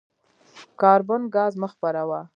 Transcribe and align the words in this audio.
کاربن 0.81 1.21
ګاز 1.35 1.53
مه 1.61 1.67
خپروه. 1.73 2.19